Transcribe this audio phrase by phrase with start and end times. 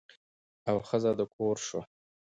[0.69, 1.81] او ښځه د کور شوه.